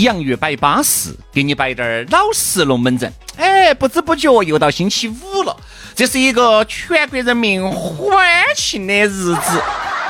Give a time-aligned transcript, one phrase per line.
[0.00, 3.12] 洋芋摆巴士，给你摆点儿老实龙门阵。
[3.36, 5.54] 哎，不知不觉又到星期五了，
[5.94, 8.18] 这是一个全国人民欢
[8.56, 9.62] 庆的日子。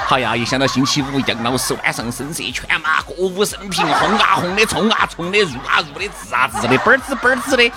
[0.07, 7.73] 好呀，一想到星期五，杨老师晚上声色犬马，歌舞升平，轰啊轰的，冲啊冲的，入啊入的，吱啊吱的，嘣儿吱嘣儿吱的，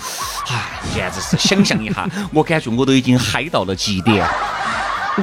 [0.50, 4.28] 哎，简直是想象一下，我感觉我都已经嗨到了极点。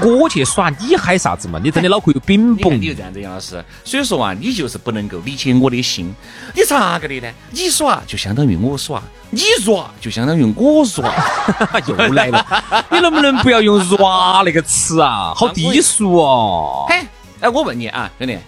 [0.03, 1.61] 我去耍，你嗨啥子嘛？
[1.63, 3.63] 你真的脑壳有冰崩你就这样子，杨老师。
[3.85, 6.15] 所以说啊，你就是不能够理解我的心。
[6.55, 7.29] 你咋个的呢？
[7.51, 11.13] 你耍就相当于我耍，你耍就相当于我耍。
[11.87, 12.47] 又来了，
[12.91, 15.33] 你能不能不要用“耍”那个词啊？
[15.35, 16.87] 好低俗哦。
[16.89, 17.07] 嘿，
[17.41, 18.39] 哎，我问你啊，兄弟，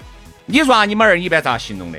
[0.46, 1.98] 你耍你们儿一般咋形容的？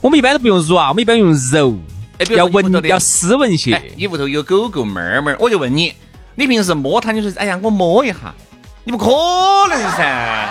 [0.00, 1.78] 我们一般都不用耍，我们一般用揉。
[2.18, 3.82] 哎，要文要斯文些哎。
[3.96, 5.92] 你屋头有狗狗、猫儿猫儿，我就问你，
[6.36, 8.34] 你平时摸它，你说哎呀，我摸一下，
[8.86, 9.06] 你不可
[9.68, 10.48] 能噻。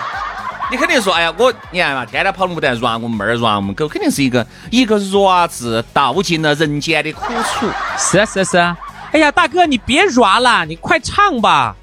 [0.69, 7.65] 你肯定说，哎呀，我你看嘛，天天跑龙蛋抓我们猫儿抓我们狗，肯定是一个一个“软”字道尽了人间的苦楚。
[7.97, 8.77] 是啊是啊是啊。
[9.13, 11.73] 哎呀，大哥，你别 rap 了，你快唱吧。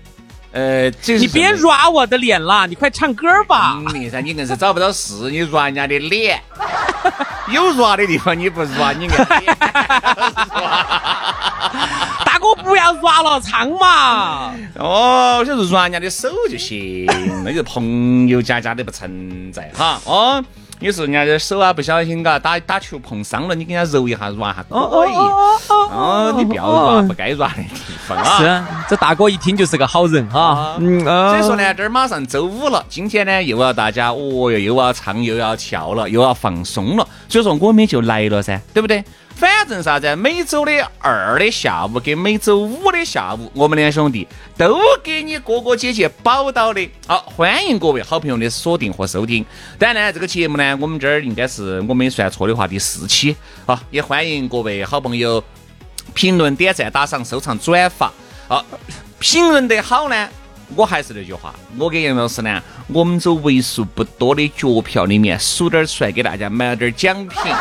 [0.53, 3.79] 呃，这是你别什么 rap 我的脸了，你快唱歌吧。
[3.79, 6.39] 嗯你噻，你硬是找不到事，你 rap 人家的脸，
[7.49, 9.11] 有 rap 的地方你不 rap，你硬
[12.43, 14.53] 哥不要 rap 了，唱嘛。
[14.77, 17.07] 哦，就是 rap 人家的手就行，
[17.45, 20.01] 那就朋友家家的不存在哈。
[20.05, 20.45] 哦，
[20.81, 25.15] 有时候人家的手啊不小心嘎打打球碰伤了，你给人家揉一下 rap 下可以。
[25.15, 28.39] 哦，你不要 rap 不该 rap 的地方啊。
[28.39, 30.77] 是啊，这大哥一听就是个好人哈。
[30.81, 39.05] 嗯啊所以说呢，这儿马上周五了，今天呢又要大家哦哟，又要唱又要跳了，又要放松了，所以说我们就来了噻，对不对？
[39.37, 44.27] 反正啥子，每周的二的下午跟每周五的下午，我们两兄弟
[44.57, 46.89] 都给你哥哥姐姐保到的。
[47.07, 49.45] 好，欢迎各位好朋友的锁定和收听。
[49.79, 53.35] 当然呢，这个节目呢，我们这儿应该是我没算错的话第四期
[53.67, 55.43] 啊，也欢迎各位好朋友
[56.15, 58.13] 评论、点赞、打赏、收藏、转发。
[58.47, 58.65] 好，
[59.19, 60.29] 评论得好呢，
[60.77, 67.53] 我还是那句话，我给杨老师呢，我们走为数不多的脚票里面数点出来，给大家买了点奖品。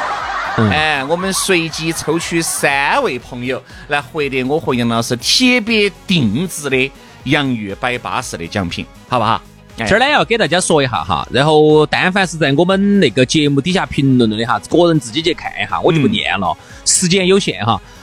[0.57, 6.91] 哎，我们随机抽取三位朋友来获得我和杨老师特别定制的
[7.23, 9.41] 洋芋摆巴士的奖品，好不好？
[9.78, 17.81] 哎这儿呢要给大家说一下哈，然后但凡是在我们那个节目底下评论的哈，个人自己去看一下，我就不念了，时间有限哈。
[17.85, 18.00] 嗯，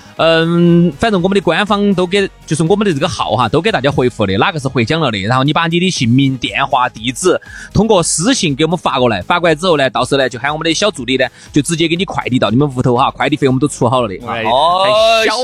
[0.98, 7.40] 反正我们的官方都给，就是我们的这个号哈，都给大家回复的，哪个是回奖了的，然后你把你的姓名、电话、地址
[7.72, 14.18] 通过私信给我们发过来，发过来之后呢，到时候呢就喊我们的小助理呢，就直接给你快递到你们屋头哈，快递费我们都出好了的。
[14.26, 15.36] 哎哦还小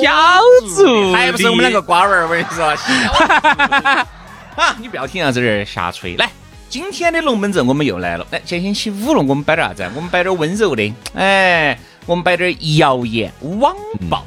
[0.75, 2.75] 助理还不是我们两个瓜娃儿，我跟你说。
[2.75, 2.83] 小
[4.57, 6.17] 啊，你不要听啊，这儿瞎吹。
[6.17, 6.31] 来，
[6.69, 8.27] 今天的龙门阵我们又来了。
[8.31, 9.91] 来，今天星期五了，我们摆点啥子？
[9.95, 10.95] 我们摆点温柔的。
[11.15, 13.75] 哎，我们摆点谣言、网
[14.11, 14.25] 暴。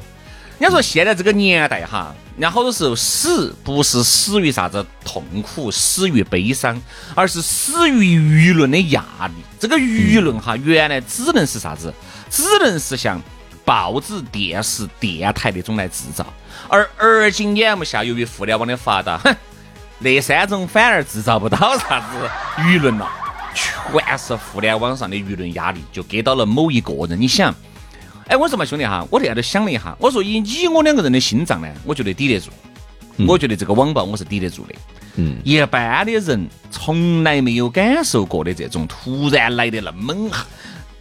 [0.58, 6.80] 人家说现在这个年代哈，人家好多时候死不是死于啥子痛苦，死于悲伤，
[7.14, 9.34] 而是死于舆论的压力。
[9.60, 11.94] 这个舆论哈，原来只能是啥子？
[12.28, 13.22] 只能是像
[13.64, 16.26] 报纸、电视、电台那种来制造，
[16.68, 19.32] 而而今眼目下，由于互联网的发达，哼，
[20.00, 23.08] 那三种反而制造不到啥子舆论了，
[23.54, 27.20] 全是互联网上的舆论压力就给到了某一个人。
[27.20, 27.54] 你想？
[28.28, 32.50] 哎，我说嘛，兄弟哈，我那下都想了一下，我说以你我两个人的心脏呢，我觉得抵得住。
[33.26, 34.74] 我觉得这个网暴我是抵得住的。
[35.16, 40.30] 嗯，一般的人从来没有感受过的这种突然来的那么猛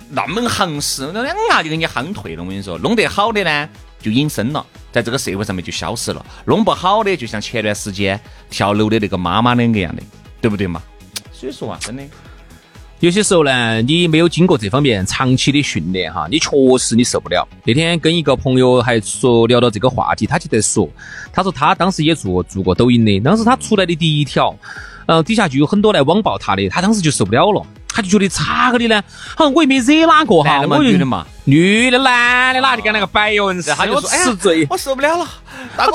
[0.10, 2.42] 那么横势，那两下就给你夯退了。
[2.42, 3.70] 我跟你说，弄得好的呢
[4.02, 8.20] 就隐身了，在这个社会上面就消失了；弄不好的，就像前段时间
[8.50, 10.02] 跳楼的那个妈妈两个样的，
[10.42, 10.82] 对不对嘛？
[11.32, 12.04] 所以说啊，真的。
[13.00, 16.50] 有些时候呢，你没有经过这方面长期的训练哈，你确
[16.80, 17.48] 实你受不了。
[17.64, 20.90] 那天跟一个朋友还说聊到这个话题，他就在说，
[21.32, 24.56] 他说他当时也做做过抖音的，当时他出来的第一条，
[25.06, 29.04] 呃，底下就有很多来网暴他的，他当时就受不了了，他就觉得咋个的呢？
[29.36, 34.66] 好像我也没惹哪个哈，我就女的嘛，女的男的哪就跟那个白纹似的，我他就说：“哎罪。
[34.72, 35.28] 我受不了了，
[35.78, 35.92] 大哥。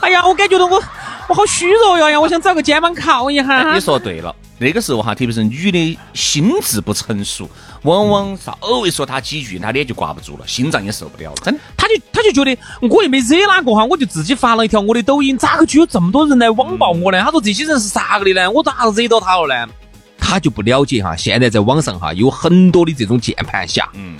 [0.00, 0.82] 哎呀，我感觉到我
[1.28, 3.74] 我好虚弱哟呀，我想找个肩膀靠一下。
[3.74, 7.48] 你说对了，那个时候哈，特别是女的心智不成熟，
[7.82, 11.36] 往往偶尔说她几句，她脸就挂不住了，心脏也受不了了。
[11.42, 17.22] 真的，他就她就觉得我又没惹哪个哈，我就自己发了一条我的抖音，咋个就有这么多人来网暴我呢？
[17.24, 18.50] 她说这些人是咋个的呢？
[18.50, 19.72] 我咋惹到他了呢？
[20.18, 24.18] 他就不了解哈，现在在网上哈有很多的这种键盘侠，嗯，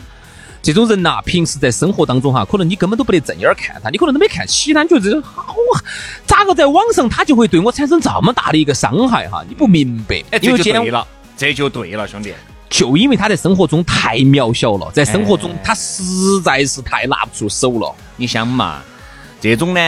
[0.62, 5.54] 这种人呐，平时在生活当中哈，可能你根本都不得正眼看他，你可能都没看起他，你觉得这个好，
[6.26, 9.42] 咋个在网上他就会对我产生这么大的一个伤害哈？
[9.48, 10.22] 你不明白？
[10.30, 12.34] 哎，这就对了，这就对了，兄弟，
[12.68, 16.02] 就因为他在生活中太渺小了，在生活中他实
[16.42, 18.82] 在是太拿不出手了，你想嘛？
[19.40, 19.80] 这种呢，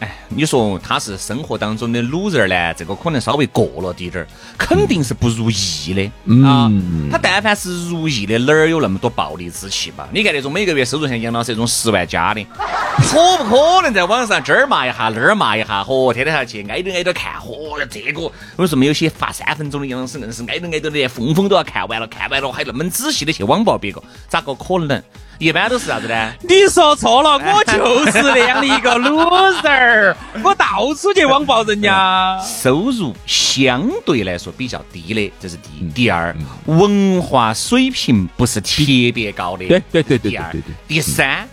[0.00, 4.26] 哎，你说他是生活当中的 loser 呢，这个可能稍微过了滴点儿，
[4.56, 6.10] 肯定是不如意的
[6.48, 6.72] 啊。
[7.10, 10.08] 他但凡是如意的，哪儿有那么多暴力之气嘛？
[10.12, 12.42] 你看那种每个月收入像杨老师这种十万加的，
[13.04, 25.02] 可不可能在网上这儿骂一下，那儿骂一下，嚯，天天还去挨着挨着看，嚯，这个为什么有些发三分钟的杨老师硬是挨着挨着的，连峰峰都要看完了，看完了还那么仔细的去网暴别个，咋个可能？
[25.38, 26.32] 一般都是啥子呢？
[26.42, 32.40] 你说错了， 我就是那样的一个 loser，我到处去网暴人家。
[32.42, 35.90] 收入相对来说比较低的，这是第一。
[35.90, 36.34] 第二，
[36.64, 38.82] 文化水平不是特
[39.14, 39.66] 别高的。
[39.66, 40.30] 对对对对。
[40.30, 40.56] 第二，
[40.88, 41.46] 第三，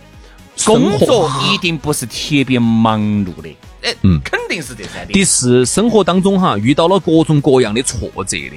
[0.64, 2.14] 工作一定不是特
[2.46, 3.54] 别忙碌的。
[3.82, 5.08] 哎，嗯，肯定是这三点。
[5.08, 8.54] 第四，生活当中哈遇到了各种各样的挫折的。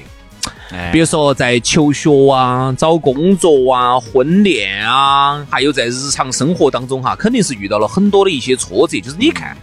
[0.91, 8.99] 比如说在求学啊、找工作啊、婚恋啊，还有在日常生活当中哈，肯定是遇到了很多的一些挫折。
[8.99, 9.57] 就是你看。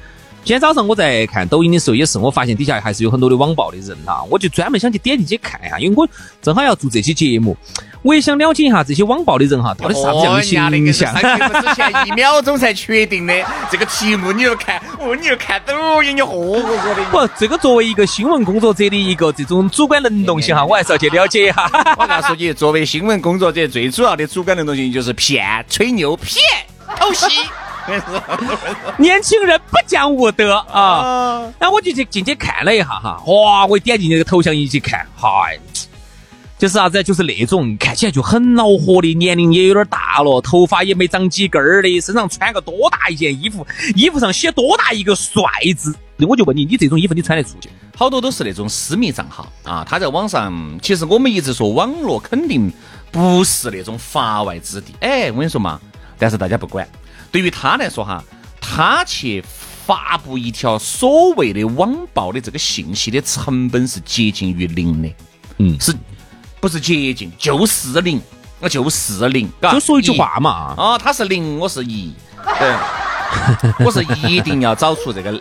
[0.46, 6.06] 今天早上我在看抖音的时候，也是我发现底下还是有很多的网暴的人哈，我就专门想去点进去看一下，因为我
[6.42, 7.56] 正好要做这期节目，
[8.04, 11.10] 我也想了解一下这些网暴的人哈，到底是啥子样的形象。
[11.18, 13.34] 上节目之前一秒钟才确定的
[13.70, 17.02] 这个题目，你又看，哦，你又看抖音，你嚯嚯嚯的。
[17.10, 21.62] 不，这个作为一个新闻工作者的一个这种主观能动性哈，我还是要去了解一下。
[21.96, 26.38] 我告诉你，作为新闻工作者，最主要的主观能动性就是骗、吹牛、骗、
[26.96, 27.26] 偷袭。
[28.96, 31.42] 年轻人不讲武德啊！
[31.58, 33.66] 然后我就去进去看了一下哈，哇！
[33.66, 35.58] 我点进那个头像一去看，嗨，
[36.64, 37.02] 就是啥子？
[37.02, 45.42] 就是那种看起来就很恼火的，年龄也有点大了，头发也没长几根儿的，身上穿个多大一件衣服，衣服上写多大一个帅
[45.76, 45.94] 字。
[46.26, 47.68] 我就问你，你这种衣服你穿得出去？
[47.94, 52.72] 好多都是那种私密账号啊，他在网上，其实我们一直说网络肯定
[53.12, 55.78] 不是那种法外之地，哎，我跟你说嘛，
[56.18, 56.88] 但是大家不管。
[57.30, 58.24] 对于他来说哈，
[58.58, 59.44] 他去
[59.84, 65.10] 发布一条所谓的网暴的这个信息的成本是接近于零的，
[65.58, 65.92] 嗯，是
[66.64, 67.30] 不是接近？
[67.36, 68.18] 就是零，
[68.58, 72.10] 那就是零，就说一句话嘛，啊，他是零，我是一，
[72.58, 72.72] 对。
[73.84, 75.38] 我是一定要找出这个，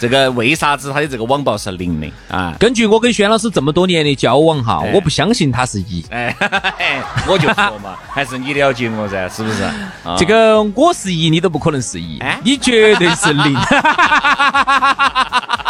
[0.00, 2.54] 这个为啥子他的这个网暴是零的啊？
[2.58, 6.04] 根据我跟轩老师这么多年的交往哈，我不相信他是一。
[6.10, 6.34] 哎，
[7.28, 9.70] 我就说嘛，还是你了解我噻，是不是？
[10.16, 13.54] 这个我是一，你都不可能是一，你绝对是零。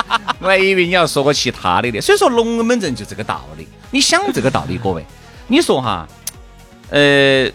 [0.41, 3.67] 我还以为你要说个其他的的，所以说龙门阵就这个道理。
[3.91, 5.05] 你想这个道理，各位，
[5.49, 6.07] 你说哈，
[6.91, 7.51] 呃，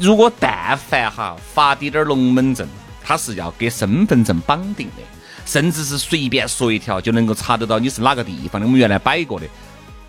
[0.00, 2.68] 如果但凡哈发滴点儿龙门阵。
[3.00, 5.02] 他是要给身份证绑定的，
[5.46, 8.66] 甚至是随便说一条就能够查得到你是哪个地方的。
[8.66, 9.46] 我们原来摆过的，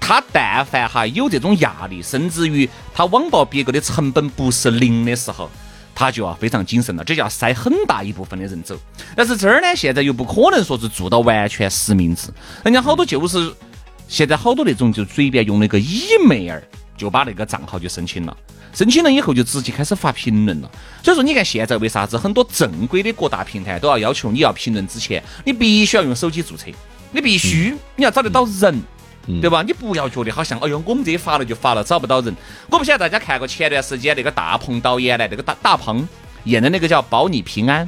[0.01, 5.49] 他但凡哈有这种压力，甚至于他网暴别个的成本不是零的时候，
[5.99, 8.73] 他就要非常谨慎了，这就要塞很大一部分的人走。
[9.17, 12.29] 但是这儿呢，现在又不可能说是做到完全实名制，
[12.63, 13.53] 人家好多就是
[14.07, 16.57] 现在好多那种就随便用那个 email
[16.95, 18.37] 就把那个账号就申请了。
[18.73, 20.71] 申请了以后就直接开始发评论了，
[21.03, 26.67] 所以说你看现在为啥子很多正规的各大平台都要要求你要评论之前，你必须要用手机注册，
[27.11, 28.81] 你必须你要找得到人，
[29.41, 29.61] 对吧？
[29.61, 32.35] 你不要觉得好像哎呦我们这发了就发了找不到人。
[32.69, 36.07] 我不晓得大家看过前段时间那个大鹏导演的那个大大鹏
[36.45, 37.85] 演的那个叫《保你平安》，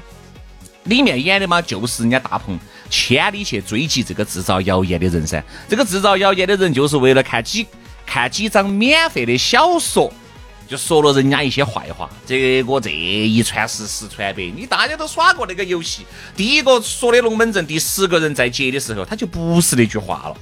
[0.83, 2.59] 里面演的嘛就是人家大鹏
[2.89, 5.43] 千里去追击这个制造谣言的人噻。
[5.67, 7.65] 这个制造谣言的人就是为了看几
[8.05, 10.13] 看几张免费的小说。
[10.67, 14.41] 就说了人家一些坏话，结果这一传十，十传百。
[14.55, 20.37] 你大家都耍过那个游戏，第一个说的龙门阵，第十个人在接的时候，他就不是那句话了。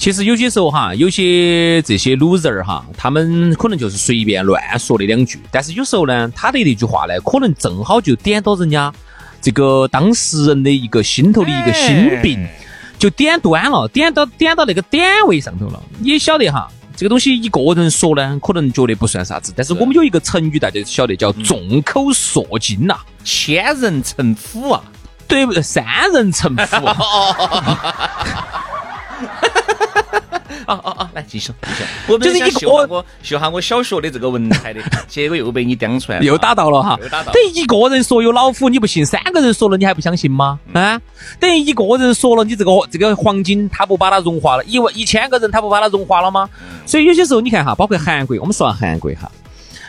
[0.00, 8.90] 其实有些时候哈，有些这些 loser 哈，他们可能就是随便乱说的两句，但是有时候呢，他的那句话呢，可能正好就点到人家
[9.42, 12.48] 这个当事人的一个心头的一个心病，
[12.98, 15.78] 就点端了，点到点到那个点位上头了。
[15.98, 16.66] 你晓得哈？
[16.96, 24.82] 这个东西一个人说呢，可能觉得不算啥子，但是我们有一个成语，大家晓得叫众口铄金呐，千人成虎啊，
[25.28, 25.62] 对不对？
[25.62, 26.62] 三人成虎。
[30.74, 31.84] 哦哦哦，来继续继续。
[32.06, 37.32] 我就是一个秀下我秀下我小学的这个文采的， 结果又被你叼出来了，又打到了哈又打到。
[37.32, 40.58] 等于一个人说有老虎你不信，三个人说了你还不相信吗？
[40.72, 41.00] 啊，
[41.40, 46.48] 等于一个人说了你这个这个黄金他不把它融化了，一万一千个人他不把它融化了吗？
[46.86, 49.30] 所以有些时候你看哈，包括韩国，我们说下韩国哈。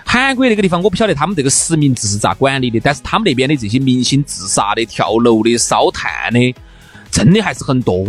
[0.03, 6.53] 韩国那个地方，我不晓得他们这个实名制是咋管理的，但是他们那边的这些明星自杀的、跳楼的、烧炭的，
[7.09, 8.05] 真的还是很多。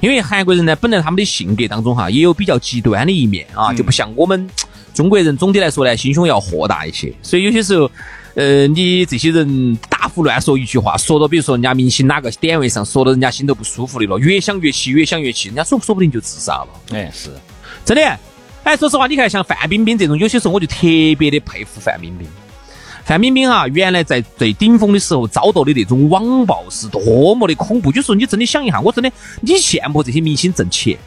[0.00, 4.48] 因为韩国人呢，本来他们的性格当中哈，也有比较极端的一面啊，就不像我们
[4.94, 7.12] 中国人总体来说呢，心胸要豁达一些。
[7.22, 7.90] 所以有些时候，
[8.34, 16.68] 呃，你这些人打胡乱说一句话，说到比如说人家明星哪个点位上，说到人家心头不舒服的了，越想越气，越想越气，人家说说不定就自杀了。
[16.92, 17.30] 哎，是
[17.84, 18.18] 真的。
[18.62, 20.76] 哎，说实话，你看像范冰冰这种，有些时候我就特
[21.18, 22.26] 别的佩服范冰冰。
[23.04, 27.92] 范冰冰啊，原来在最顶峰的时候遭到的那种网暴是多么的恐怖。
[27.92, 30.98] 就说你真的想一下，我真的，你羡慕这些明星挣钱，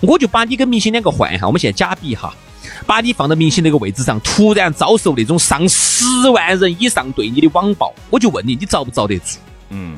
[0.00, 2.34] 我就把你跟明星两个换一下，我们现在假比哈，
[2.86, 9.36] 把你放到明星那个位置上，突然遭受那种上十万人以上对你的网暴，我就问你，你遭不遭得住？
[9.68, 9.94] 嗯，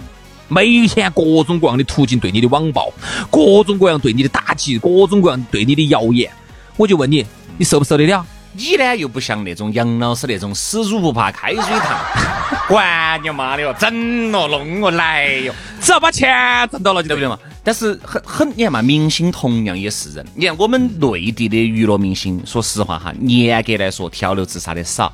[0.49, 2.93] 每天各种各样的途径对你的网暴，
[3.31, 6.29] 各种各样对你的打击，各种各样对你的谣言。
[6.77, 7.25] 我就问你，
[7.57, 8.27] 你受不受得了？
[8.57, 11.99] 你呢又不像那种杨老师那种死猪不怕开水烫，
[12.69, 16.33] 管你妈的哟，整了弄我来哟，只要把钱
[16.71, 17.37] 挣到了，对不对嘛？
[17.65, 20.25] 但是很很，你看嘛，明星同样也是人。
[20.35, 25.13] 你看我们内地的娱乐明星，说实话哈，严格来说跳楼自杀的少，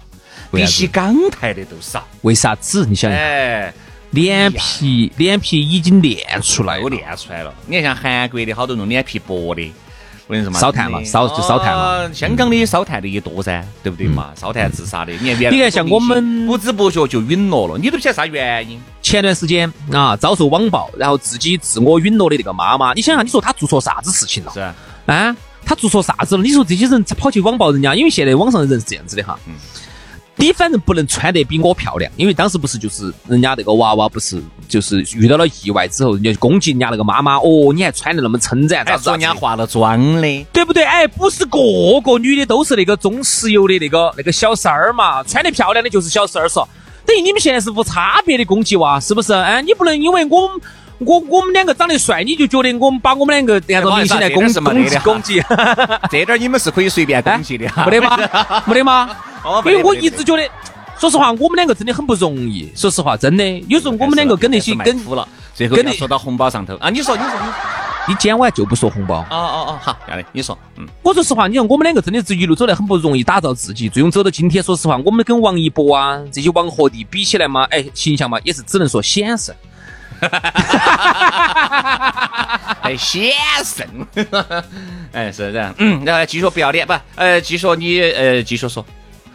[0.52, 2.06] 比起港台的都少。
[2.20, 2.84] 为啥子？
[2.86, 3.72] 你想哎，
[4.10, 7.54] 脸皮脸皮已经练出来，了练出来了。
[7.66, 9.72] 你看像韩国的好多种脸皮薄的。
[10.54, 12.10] 烧炭嘛，烧就烧炭嘛。
[12.12, 14.30] 香港的烧炭的也多噻，对不对嘛？
[14.36, 18.80] 烧炭自杀的，你看，你看像我们不知不觉就陨落了，你都不晓得啥原因。
[19.02, 24.52] 前段时间啊，遭受网暴，然后自己自我陨落的那个妈妈，你想想，你说她做错啥子事情了？
[24.52, 24.74] 是啊，
[25.06, 26.42] 啊，她做错啥子了？
[26.42, 29.38] 你说这些人跑去网暴人家，因为现在网上的人是这样子的哈。
[30.40, 40.82] 你反正不能穿得比我漂亮，因为当时不是就是人家那个娃娃不是就是遇到了意外之后，人家攻击人家那个妈妈，哦，你还穿得那么称赞，还说人家化了妆的，对不对？
[40.82, 41.58] 哎，不是个
[42.02, 46.66] 个女的都是那个中石油的那个那个小三儿嘛，穿得漂亮的就是小三儿嗦。
[47.04, 49.34] 等于你们现在是无差别的攻击哇，是不是？
[49.34, 50.60] 哎，你不能因为我们
[51.00, 55.42] 我我们两个长得帅，你就觉得我们把我们两个按照明星来攻攻击攻击，
[56.10, 58.18] 这点你们是可以随便 攻击的，没得吗？
[58.66, 59.10] 没得吗？
[59.62, 60.46] 所以我一直觉得，
[60.98, 62.70] 说实话，我们两个真的很不容易。
[62.76, 67.46] 说实话，真的，有时候我们两个跟那些跟了，最后跟说到红包上头啊，你说，你说，你
[68.08, 69.20] 你今天晚上就不说红包。
[69.30, 74.62] 哦哦哦，好，要得，你说，嗯，我说实话，你看我们两个真的是一路走来很不容易，打造自己，最终走到今天。
[74.62, 79.54] 说实话，我们跟王一博啊这些王鹤棣比起来嘛，哎，形象嘛也是只能说显胜。
[82.82, 83.32] 哎，险
[83.64, 83.86] 胜。
[85.12, 85.74] 哎，是这样。
[85.78, 86.94] 嗯，然后继续不要脸不？
[87.16, 88.84] 呃，继续你呃继续说。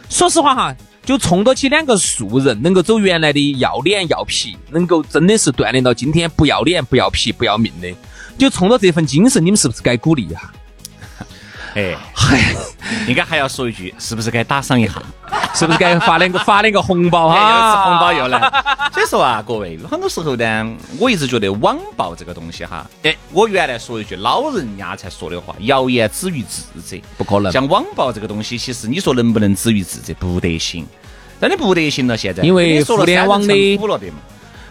[0.08, 0.74] 说实话哈，
[1.04, 7.92] 就冲到起两个素人，能够走原来的要脸要皮，能够真的是锻炼到今天不要脸不要皮不要命的，
[8.38, 10.40] 就冲到这份精神，你们是不是该鼓励一下？
[11.76, 12.38] 哎，嗨，
[13.06, 14.94] 应该还要说一句，是不是该打赏一下？
[15.54, 17.36] 是不是该发两个发两个红包哈？
[17.36, 18.40] 又是红包又来。
[18.94, 27.52] 所以说啊， 各位，很多时候呢，我一直觉得网暴这个东西哈，哎，我原来说一句老人家才说的话，谣言止于智者，不可能。
[27.52, 30.86] 像网暴这个东西，其实你说能不能止于智者，不得行，
[31.38, 32.16] 真的不得行了。
[32.16, 33.78] 现在因为互联网的。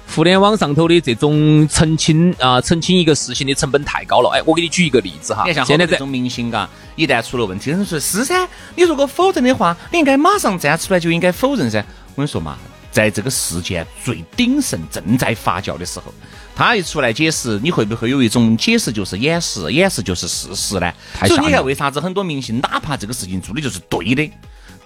[0.08, 4.30] 互联网上头的这种澄清啊，澄清一个事情的成本太高了。
[4.34, 5.46] 哎，我给你举一个例子哈。
[5.66, 8.48] 现在这种明星嘎，一旦出了问题，人说是噻。
[8.76, 11.80] 你如果否认的话，你应该马上站出来就应该否认噻。
[12.16, 12.58] 我跟你说嘛，
[12.92, 16.14] 在这个事件最鼎盛、正在发酵的时候，
[16.56, 20.94] 他一出来解释，你会不会有一种解释就是掩饰，掩饰就是事实呢？
[21.28, 24.32] 所以你看，为啥子很多明星，哪怕这个事情做的就是对的？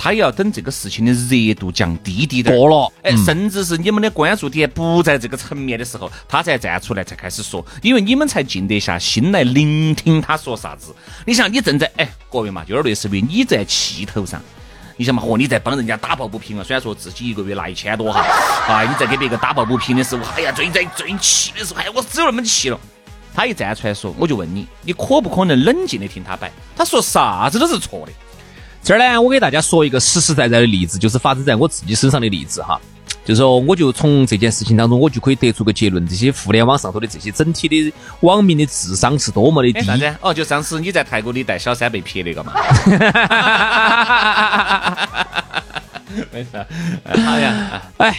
[0.02, 10.96] 他也要等这个事情的热度降低低点过了，哎，甚至是你们的关注点不在这个层面的时候，他才站出来才开始说，因为你们才静得下心来聆听他说啥子。
[11.26, 14.42] 你想，你正在哎，各位嘛，有点类似于你在气头上，
[14.96, 16.64] 你想嘛，和你在帮人家打抱不平啊。
[16.64, 18.22] 虽然说自己一个月拿一千多哈，
[18.70, 22.80] 啊，你在给别个打抱不平的时候，哎呀，最在最气的时候，哎呀，我只有那么气了。
[23.36, 26.50] 他一站出来说，我就问你，你可不可能冷静的听他摆？
[26.74, 28.14] 他说啥子都是错的。
[28.84, 32.80] 这儿呢，我给大家说一个实实在在的例子，就是发生在我自己身上的例子哈。
[33.26, 39.86] 就是说，我就从这件事情当中，我就可以得出个结论：这些互联网上头的这些整体的网民的智商是多么的低。
[39.86, 40.16] 啥子？
[40.22, 42.54] 哦，就上次你在泰国里带小三被撇那个嘛。
[46.32, 46.66] 没事。
[47.24, 47.84] 好呀。
[47.98, 48.18] 哎，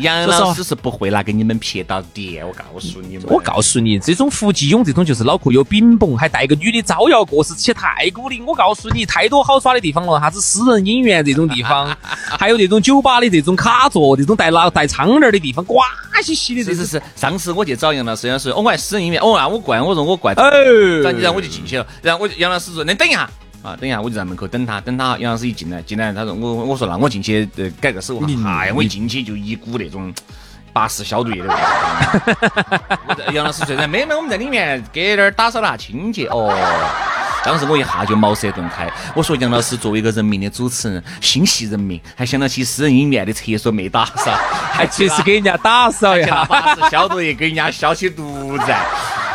[0.00, 3.26] 杨老师是不会拿给你们撇到点，我告诉你们。
[3.28, 8.40] 我告诉你，这种胡继勇这种就是脑壳有饼崩，还带个女的招摇过市去太古里。
[8.42, 11.96] 我告诉你，太多好耍的地方了，啥子私人影院这种地方，
[12.38, 15.76] 还有那种酒吧的这种卡座，这种带拉带窗帘的地方，呱
[16.22, 16.62] 兮兮的。
[16.64, 20.48] 是是是，上次我去找杨老师，杨老师，哦我还私人影院，哦那我怪，我说我怪，哎
[21.20, 23.28] 然后我就进去了，然后我杨老师说，你等一下。
[23.62, 25.18] 啊，等一下，我就在门口等他，等他。
[25.18, 28.26] 杨老师一进来，进来，他说我我说那我进去呃改个手哈，
[28.60, 30.12] 哎呀，我一进去就一股那种
[30.72, 33.32] 巴氏消毒液的味道。
[33.34, 36.50] 杨老师说，然没没，我们在里面给点儿打扫了下清洁哦。
[37.42, 44.30] 当时我一下就茅塞顿开，我说杨老师作为一个人民的主持人，心系人民，还想到起私人影院的厕所没打扫，
[44.72, 46.44] 还确实给人家打扫一拿下。
[46.44, 48.80] 巴氏消毒液给人家消起毒在。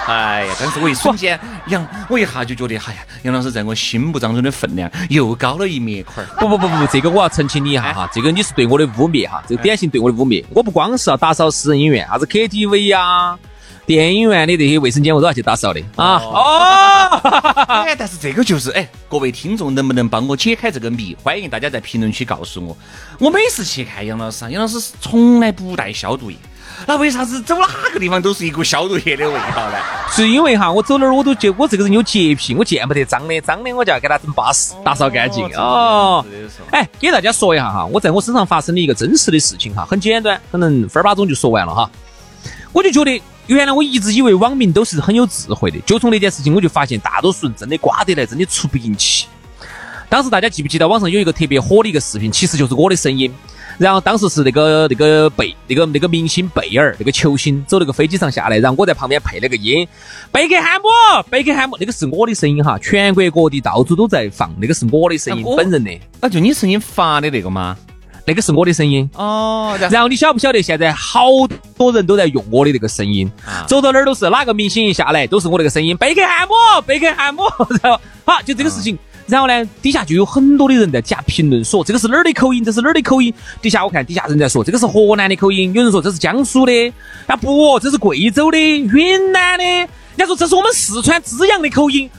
[0.07, 0.55] 哎呀！
[0.59, 6.27] 但是我一瞬间，杨，我一下就觉得，哎呀，杨老师在我心目当中的分量又高了一面块儿。
[6.39, 10.43] 不不不不，这个我要澄清你一下哈，这个你是对我的污蔑哈，这个典型对我的污蔑。
[10.51, 13.37] 我不光是要打扫私人影院，啥子 KTV 呀、
[13.87, 16.21] 电影院的这些卫生间我都要去打扫的啊。
[16.21, 21.17] 哦， 哎，但是这个就是，哎，各位听众能不能帮我解开这个谜？
[21.23, 22.77] 欢迎大家在评论区告诉我。
[23.19, 26.37] 我每次去看杨老师啊，杨老师是从来不带消毒液，
[26.85, 29.77] 那为啥子走哪个地方都是一股消毒液的味道呢？
[30.11, 36.25] 是因为哈，我走哪儿我都觉我这个人有洁癖，我见不得脏的，脏的我就要给他整巴适，打扫干净哦。
[36.71, 41.89] 哎，给大家说一下哈，我在我身上发生的一个真实的事情哈，很简单，可能分儿八钟就说完了哈。
[42.71, 49.27] 我就觉得，原来我一直以为网民都是很有智慧的，就从那件事情我就发现，大多数人真的瓜得来，真的出不赢气。
[50.15, 53.29] 当时大家记不记得网上有一个特别火的一个视频，其实就是我的声音。
[53.77, 59.85] 然后当时是那个那个贝那个那个明星贝尔那个球星走那个飞机上下来，然后我在旁边配了个音，
[60.31, 60.87] 贝克汉姆，
[61.29, 65.91] 贝克汉姆，那个是我的声音哈，全国各地到处都在放，那个是我的声音啊本人的，
[66.21, 67.75] 啊，就你声音发的那个吗？
[68.25, 69.07] 那个是我的声音。
[69.15, 71.25] 哦，然后你晓不晓得，现在好
[71.77, 76.53] 多人都在用我的那个声音，啊走到哪儿都是哪个明星一下来都是我那个声音，贝克汉姆，
[76.87, 77.43] 贝克汉姆，
[77.83, 78.97] 然后好就这个事情。
[79.27, 83.33] 然后呢，底下就有很多的人在底下评论说这个是哪儿的口音，这是哪儿的口音。
[83.61, 86.93] 底下我看底下人在说这个是河南的口音，有人说这是江苏的，
[87.25, 92.09] 啊不，这是贵州的、云南的，人家说这是我们四川资阳的口音。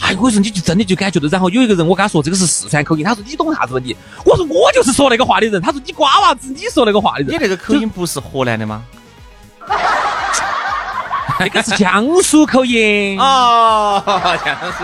[0.00, 3.96] 哎，我说你就真的就感觉到，然后有一个人我跟他说这个是四川口音，他说你懂啥子问题？
[4.24, 8.82] 我说我就是说那个话的人，他说你瓜娃子，你说那个话的人你，那个口音不是河南的吗？
[11.40, 13.18] 那个是江苏口音。
[13.18, 14.02] 哦，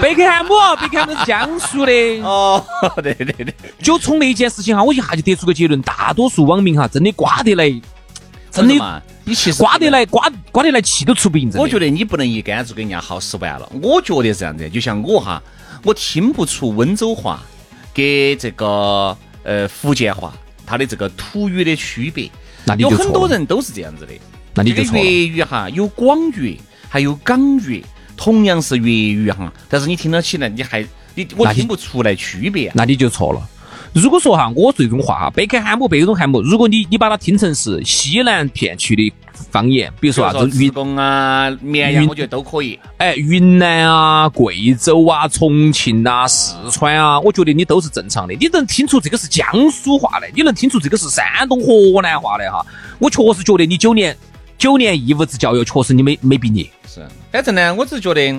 [0.00, 1.92] 贝克汉姆，贝克汉姆是江苏的。
[2.22, 2.64] 哦，
[3.02, 7.70] 对对对，就从那件事情哈，我一下就得出个结论：大多数网民哈，真的瓜得来，
[8.50, 9.90] 真的，你其实瓜得。
[9.90, 11.50] 来，瓜瓜得来气都出不赢。
[11.54, 13.70] 我觉得你不能一竿子给人家薅死完了。
[13.82, 15.42] 我觉得是这样子，就像我哈，
[15.84, 17.40] 我听不出温州话
[17.94, 20.32] 跟这个呃福建话
[20.66, 22.30] 它的这个土语的区别。
[22.78, 24.12] 有很多人都是这样子的。
[24.54, 26.56] 这个那你就错了粤语哈，有广粤，
[26.88, 27.82] 还有港粤，
[28.16, 30.84] 同样是粤语哈，但是你听到起来，你还
[31.14, 32.72] 你我听不出来区别啊。
[32.76, 33.40] 那你就错了。
[33.92, 39.12] 如果说哈，我这种话哈，贝克汉姆、贝克汉姆，如果你你把它听成是西南片区的
[39.50, 42.78] 方言，比如说啥云贡啊、绵阳，我觉得都可以。
[42.98, 48.34] 哎云南啊、贵州啊、重庆啊、四川啊，我觉得你都是正常的。
[48.34, 52.64] 你能听出这个是江苏话的，你能听出这个是山东河南话的哈。
[53.00, 54.16] 我确实觉得你九年
[54.60, 56.68] 九年义务制教育，确实你没没毕业。
[56.86, 58.38] 是，反正呢，我只是觉得，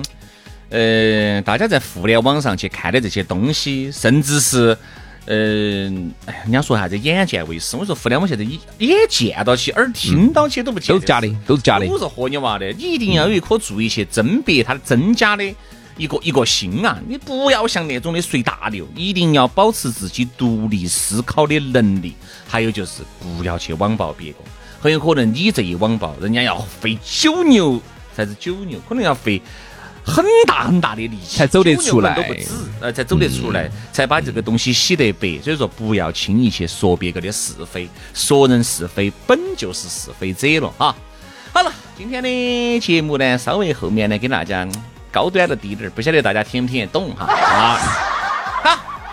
[0.70, 4.78] 呃，大家在互联网上去看的这些东西，甚至是，
[5.26, 11.86] 嗯，哎呀，人家说啥子眼见为实，我说互联网现在眼眼见到起，耳听到起都不见得都是假的，都是假的。
[11.88, 12.70] 都是和你娃的。
[12.74, 15.42] 你一定要有一颗注意去甄别它的真假的
[15.96, 17.00] 一个一个心啊！
[17.08, 22.14] 你不要像那种的随大流，一定要保持自己独立思考的能力。
[22.46, 24.38] 还有就是不要去网暴别个，
[24.82, 27.80] 很有可能你这一网暴，人家要费九牛
[28.16, 29.40] 啥子九牛，可能要费。
[30.04, 32.48] 很大很大的力气才走得出来都不止，
[32.80, 35.40] 呃，才走得出来，才把这个东西洗得白。
[35.40, 40.92] 所以说，不要轻易去说别个的是非，说人是非本就是是非者了哈。
[41.52, 44.72] 好了，今天的节目呢，稍微后面呢给大家嗯
[45.12, 48.11] 高端了滴点儿，不晓得大家听不听得懂哈啊。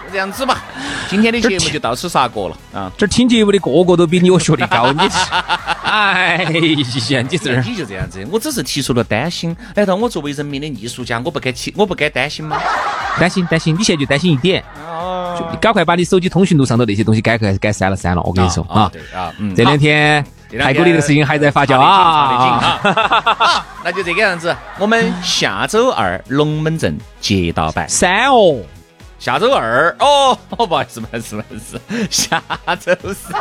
[0.09, 0.63] 这样子吧，
[1.09, 2.91] 今天的节目就到此杀过了啊。
[2.97, 4.99] 这儿听节目的个个都比你我学历高，你
[5.83, 9.55] 哎呀，你这儿你就这样子，我只是提出了担心。
[9.75, 12.59] 难道我作为人民的艺术家，我不该提，我不该担心吗？
[13.19, 18.21] 担心担心，你现在就担心一点，哦就你赶快把你手机通讯录上头那些东西改改改删了删了。
[18.23, 20.23] 我跟你说啊，对啊，嗯，这两天
[20.59, 21.89] 太古里的事情还在发酵啊。
[21.89, 22.79] 啊。
[23.39, 27.87] 好，那就这个样子，我们下周二龙门阵接到摆。
[27.87, 28.57] 三哦。
[29.19, 31.79] 下周二哦，不好意思，不好意思，不好意思，
[32.09, 32.41] 下
[32.79, 33.39] 周三。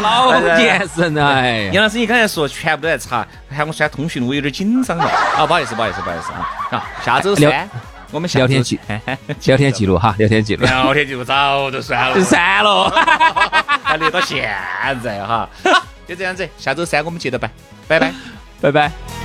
[0.00, 5.04] 老年人哎，杨老师，你刚才说全部都在查，喊我删通讯录，我有点紧张了。
[5.04, 6.48] 啊，不好意思，不好意思，不好意思啊。
[6.70, 7.68] 啊，下周三
[8.12, 8.78] 我们聊天记
[9.46, 12.88] 聊天记录哈，聊天记录，聊天记录早就删了，就删了，
[13.82, 14.48] 还留到现
[15.02, 15.48] 在哈。
[16.06, 17.50] 就这样子，下周三我们接着拜，
[17.88, 18.12] 拜拜，
[18.60, 19.21] 拜拜。